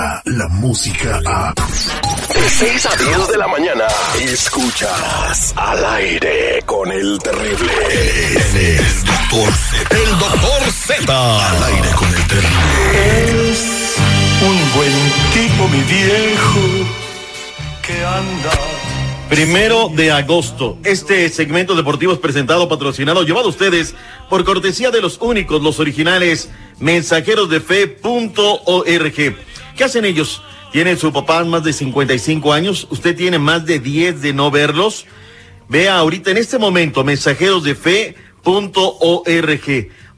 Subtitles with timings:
[0.00, 1.54] llega la música a...
[2.34, 3.84] De 6 a 10 de la mañana,
[4.20, 7.72] escuchas al aire con el terrible.
[8.54, 9.96] El doctor Z.
[9.96, 11.50] El doctor Z.
[11.50, 13.50] Al aire con el terrible.
[13.50, 13.96] Es
[14.42, 14.92] un buen
[15.34, 16.60] tipo, mi viejo,
[17.82, 18.50] que anda.
[19.28, 23.94] Primero de agosto, este segmento deportivo es presentado, patrocinado, llevado a ustedes
[24.28, 29.36] por cortesía de los únicos, los originales, mensajeros de fe.org.
[29.80, 30.42] ¿Qué hacen ellos?
[30.72, 35.06] Tienen su papá más de 55 años, usted tiene más de 10 de no verlos.
[35.70, 38.04] Vea ahorita en este momento, mensajeros de fe.org.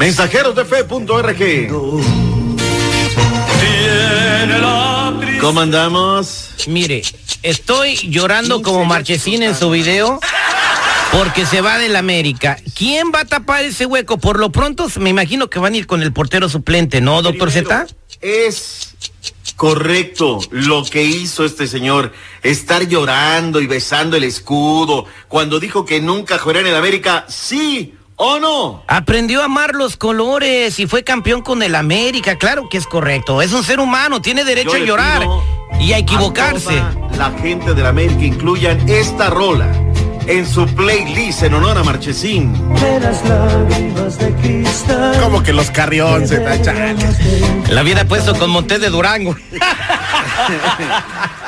[0.04, 1.70] Mensajeros de fe.org.
[5.40, 6.50] ¿Cómo andamos?
[6.68, 7.04] Mire,
[7.42, 10.20] estoy llorando como Marchesín en su video
[11.14, 12.58] porque se va del América.
[12.76, 14.18] ¿Quién va a tapar ese hueco?
[14.18, 17.50] Por lo pronto me imagino que van a ir con el portero suplente, ¿no, doctor
[17.50, 17.88] Primero, Z?
[18.20, 18.96] Es
[19.56, 22.12] correcto lo que hizo este señor.
[22.42, 25.06] Estar llorando y besando el escudo.
[25.30, 28.84] Cuando dijo que nunca jugará en el América, sí o no.
[28.88, 32.38] Aprendió a amar los colores y fue campeón con el América.
[32.38, 33.42] Claro que es correcto.
[33.42, 35.28] Es un ser humano, tiene derecho a llorar
[35.80, 36.80] y a equivocarse.
[36.80, 39.83] a la gente del América incluyan esta rola
[40.28, 42.54] en su playlist en honor a Marchesín.
[45.22, 46.98] Como que los carrión se tachan.
[47.70, 49.36] La hubiera puesto con Montes de Durango.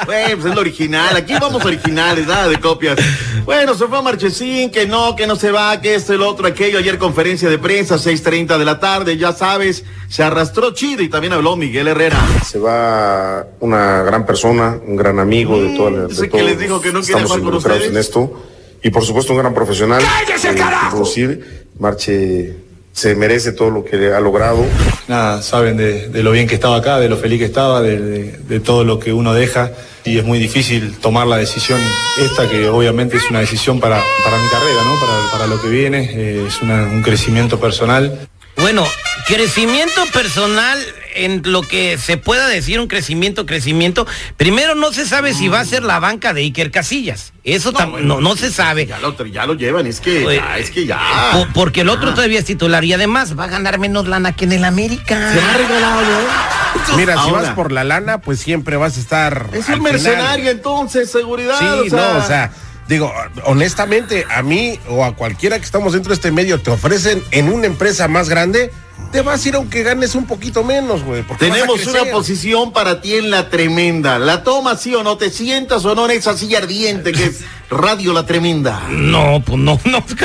[0.05, 1.15] Bueno, pues es lo original.
[1.15, 2.97] Aquí vamos originales, nada de copias.
[3.43, 6.47] Bueno, se fue a Marchesín, que no, que no se va, que esto, el otro,
[6.47, 6.77] aquello.
[6.77, 11.33] Ayer conferencia de prensa, 6.30 de la tarde, ya sabes, se arrastró chido y también
[11.33, 12.19] habló Miguel Herrera.
[12.45, 16.01] Se va una gran persona, un gran amigo de toda la.
[16.03, 17.91] de que todos les dijo que no jugar con involucrados ustedes.
[17.91, 18.43] en esto.
[18.85, 19.99] Y por supuesto, un gran profesional.
[20.03, 20.91] ¡Cállese, Eh, carajo!
[20.91, 21.65] producir.
[21.79, 22.53] Marche
[22.93, 24.63] se merece todo lo que ha logrado.
[25.07, 27.99] Nada, saben de, de lo bien que estaba acá, de lo feliz que estaba, de,
[27.99, 29.71] de- de todo lo que uno deja.
[30.03, 31.81] Y es muy difícil tomar la decisión
[32.19, 34.99] esta, que obviamente es una decisión para, para mi carrera, ¿no?
[34.99, 36.07] Para, para lo que viene.
[36.13, 38.27] eh, es una- un crecimiento personal.
[38.55, 38.85] Bueno,
[39.27, 40.79] crecimiento personal
[41.15, 44.05] en lo que se pueda decir un crecimiento, crecimiento.
[44.37, 47.31] Primero no se sabe si va a ser la banca de Iker Casillas.
[47.43, 48.85] Eso no, bueno, no, no se sabe.
[48.85, 50.99] Ya lo, ya lo llevan, es que ya, es que ya.
[51.31, 54.45] Po- porque el otro todavía es titular y además va a ganar menos lana que
[54.45, 55.33] en el América.
[55.33, 56.95] Se ha regalado, ¿eh?
[56.97, 59.49] Mira, si vas por la lana, pues siempre vas a estar.
[59.53, 59.81] Es un final.
[59.81, 61.57] mercenario entonces, seguridad.
[61.57, 62.51] Sí, o sea, no, o sea,
[62.87, 63.13] digo,
[63.45, 67.49] honestamente, a mí o a cualquiera que estamos dentro de este medio te ofrecen en
[67.51, 68.71] una empresa más grande,
[69.11, 71.23] te vas a ir aunque ganes un poquito menos, güey.
[71.39, 74.19] Tenemos una posición para ti en la tremenda.
[74.19, 75.17] ¿La tomas sí o no?
[75.17, 78.83] ¿Te sientas o no en esa silla ardiente que es Radio La Tremenda?
[78.89, 80.05] No, pues no, no.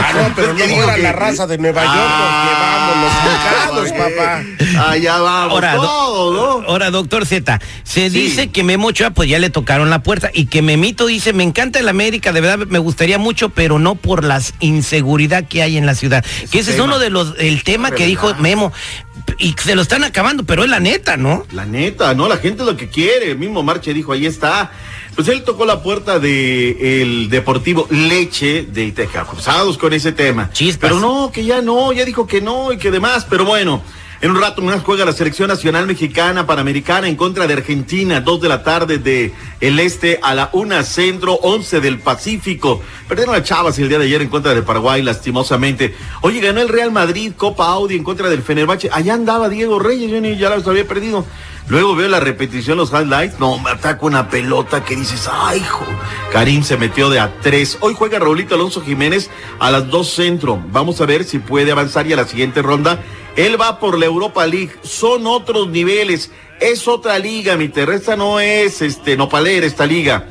[0.00, 0.58] Ah, no, pero no
[0.94, 2.90] que- la raza de Nueva York, Ah,
[3.68, 4.10] porque vamos, los mocados,
[4.72, 4.90] papá.
[4.90, 6.68] Allá vamos, Ahora, do- todo, ¿no?
[6.68, 8.18] Ahora, doctor Z, se Sí.
[8.20, 11.42] dice que Memo Ochoa pues ya le tocaron la puerta y que Memito dice, me
[11.42, 15.76] encanta el América, de verdad me gustaría mucho, pero no por la inseguridad que hay
[15.76, 16.24] en la ciudad.
[16.50, 18.34] que ese es uno de los, el tema que dijo.
[18.36, 18.72] Memo.
[19.38, 21.44] Y se lo están acabando, pero es la neta, ¿no?
[21.52, 22.28] La neta, ¿no?
[22.28, 23.30] La gente es lo que quiere.
[23.32, 24.70] El mismo Marche dijo, ahí está.
[25.18, 30.48] Pues él tocó la puerta de el Deportivo Leche de Iteca, cruzados con ese tema.
[30.52, 30.92] Chispas.
[30.92, 33.26] Pero no, que ya no, ya dijo que no y que demás.
[33.28, 33.82] Pero bueno,
[34.20, 38.40] en un rato más juega la selección nacional mexicana panamericana en contra de Argentina, dos
[38.40, 42.80] de la tarde de el este a la una centro, once del Pacífico.
[43.08, 45.96] Perdieron a Chavas el día de ayer en contra de Paraguay, lastimosamente.
[46.20, 48.88] Oye, ganó el Real Madrid, Copa Audi en contra del Fenerbahce.
[48.92, 51.24] Allá andaba Diego Reyes, yo ni ya los había perdido.
[51.68, 53.38] Luego veo la repetición, los highlights.
[53.38, 55.84] No, me ataca una pelota que dices, ay, hijo.
[56.32, 57.76] Karim se metió de a tres.
[57.80, 60.62] Hoy juega Raulito Alonso Jiménez a las dos centro.
[60.72, 63.02] Vamos a ver si puede avanzar y a la siguiente ronda.
[63.36, 64.72] Él va por la Europa League.
[64.82, 66.30] Son otros niveles.
[66.58, 67.94] Es otra liga, mi terra.
[67.94, 70.26] Esta no es este nopalera, esta liga.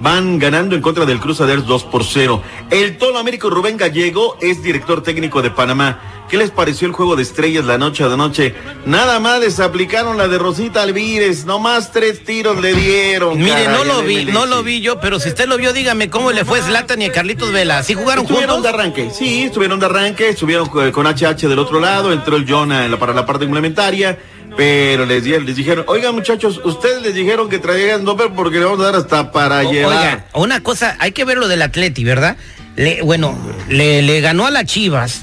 [0.00, 2.42] Van ganando en contra del Crusaders 2 por 0.
[2.70, 6.00] El Tolo Américo Rubén Gallego es director técnico de Panamá.
[6.28, 8.52] ¿Qué les pareció el juego de estrellas la noche a la noche?
[8.84, 11.44] Nada más les aplicaron la de Rosita Alvírez.
[11.46, 13.38] Nomás tres tiros le dieron.
[13.38, 14.34] Mire, no lo vi, MLS.
[14.34, 17.10] no lo vi yo, pero si usted lo vio, dígame cómo le fue Zlatan y
[17.10, 17.82] Carlitos Vela.
[17.84, 18.74] ¿Sí jugaron Estuvieron de juntos?
[18.80, 22.88] arranque, sí, estuvieron de arranque, estuvieron eh, con HH del otro lado, entró el Jonah
[22.98, 24.18] para la parte complementaria,
[24.56, 28.64] pero les, di- les dijeron, oigan muchachos, ustedes les dijeron que traigan doble porque le
[28.64, 29.96] vamos a dar hasta para O- llevar.
[29.96, 32.36] Oiga, una cosa, hay que ver lo del Atleti, ¿verdad?
[32.76, 33.36] Le- bueno,
[33.68, 35.22] le, le ganó a las Chivas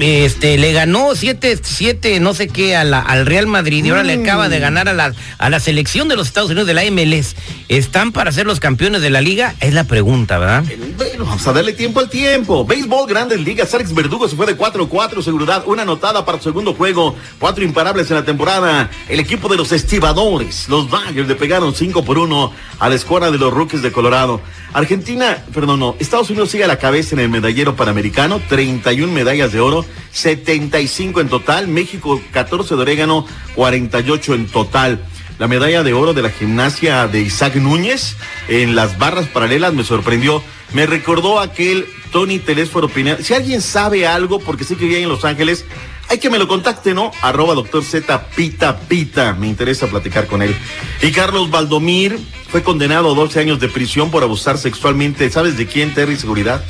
[0.00, 4.02] Este, le ganó 7, 7, no sé qué, a la- al Real Madrid y ahora
[4.04, 6.84] le acaba de ganar a la, a la selección de los Estados Unidos de la
[6.90, 7.34] MLS.
[7.68, 9.54] ¿Están para ser los campeones de la liga?
[9.60, 10.64] Es la pregunta, ¿verdad?
[10.96, 12.64] Bueno, vamos a darle tiempo al tiempo.
[12.64, 13.72] Béisbol, Grandes Ligas.
[13.74, 15.62] Alex Verdugo se fue de 4-4, seguridad.
[15.66, 17.16] Una anotada para su segundo juego.
[17.38, 18.90] Cuatro imparables en la temporada.
[19.08, 23.30] El equipo de los estibadores, los Dodgers, le pegaron 5 por 1 a la escuadra
[23.30, 24.40] de los Rookies de Colorado.
[24.72, 25.96] Argentina, perdón, no.
[25.98, 28.40] Estados Unidos sigue a la cabeza en el medallero panamericano.
[28.48, 31.68] 31 medallas de oro, 75 en total.
[31.68, 35.00] México, 14 de orégano, 48 en total.
[35.38, 38.16] La medalla de oro de la gimnasia de Isaac Núñez
[38.48, 40.42] en las barras paralelas me sorprendió.
[40.72, 43.18] Me recordó aquel Tony Telésforo Pineda.
[43.22, 45.66] Si alguien sabe algo, porque sé que vive en Los Ángeles,
[46.08, 47.10] hay que me lo contacte, ¿no?
[47.20, 49.34] Arroba doctor Z Pita Pita.
[49.34, 50.54] Me interesa platicar con él.
[51.02, 52.18] Y Carlos Valdomir
[52.48, 55.28] fue condenado a 12 años de prisión por abusar sexualmente.
[55.30, 56.64] ¿Sabes de quién, Terry Seguridad?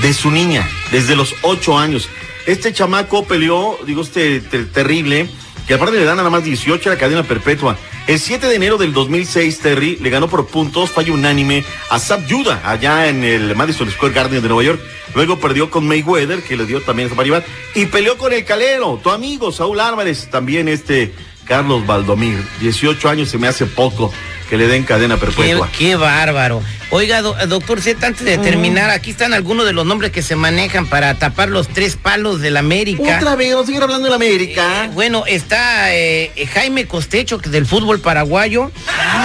[0.00, 2.08] De su niña, desde los 8 años.
[2.46, 5.28] Este chamaco peleó, digo, este ter- terrible,
[5.66, 7.76] que aparte le dan nada más 18 a la cadena perpetua.
[8.08, 12.28] El 7 de enero del 2006, Terry le ganó por puntos, fallo unánime a Zab
[12.28, 14.80] Judah, allá en el Madison Square Garden de Nueva York.
[15.14, 17.44] Luego perdió con Mayweather, que le dio también esa variedad.
[17.76, 21.12] Y peleó con el Calero, tu amigo Saúl Álvarez, también este
[21.52, 22.42] Carlos Valdomir.
[22.60, 24.10] 18 años se me hace poco
[24.48, 25.68] que le den cadena perpetua.
[25.78, 26.62] qué bárbaro.
[26.88, 30.34] Oiga, do- doctor Z, antes de terminar, aquí están algunos de los nombres que se
[30.34, 33.02] manejan para tapar los tres palos del América.
[33.18, 34.84] Otra vez, vamos a seguir hablando de la América.
[34.86, 38.70] Eh, bueno, está eh, eh, Jaime Costecho, que es del fútbol paraguayo.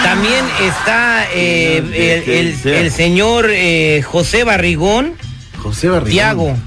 [0.03, 5.13] También está eh, de el, el- señor eh, José Barrigón,
[5.61, 6.11] José Barrigón.
[6.11, 6.57] Tiago.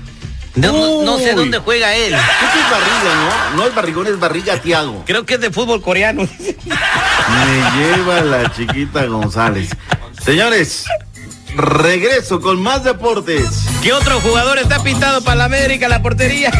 [0.56, 2.12] No, no- no sé dónde juega él.
[2.12, 3.14] Creo que es barriga,
[3.50, 3.56] ¿no?
[3.56, 5.04] No es barrigón, es barriga Tiago.
[5.06, 6.22] Creo que es de fútbol coreano.
[6.48, 9.70] Me lleva la chiquita González.
[10.24, 10.84] Señores,
[11.54, 13.46] regreso con más deportes.
[13.82, 16.50] ¿Qué otro jugador está pintado para la América, la portería?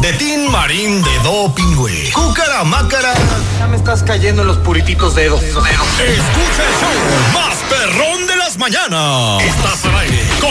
[0.00, 2.10] De Tin Marín de Doping, güey.
[2.12, 3.14] Cúcara Mácara.
[3.58, 5.42] Ya me estás cayendo en los purititos dedos.
[5.42, 5.62] Escucha
[6.04, 6.16] el
[6.80, 9.42] show más perrón de las mañanas.
[9.42, 9.80] Estás